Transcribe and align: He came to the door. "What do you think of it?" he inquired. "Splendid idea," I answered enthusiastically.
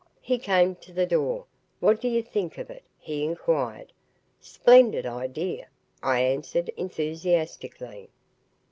He 0.23 0.39
came 0.39 0.73
to 0.77 0.91
the 0.91 1.05
door. 1.05 1.45
"What 1.79 2.01
do 2.01 2.07
you 2.07 2.23
think 2.23 2.57
of 2.57 2.71
it?" 2.71 2.81
he 2.97 3.23
inquired. 3.23 3.93
"Splendid 4.39 5.05
idea," 5.05 5.67
I 6.01 6.21
answered 6.21 6.69
enthusiastically. 6.75 8.09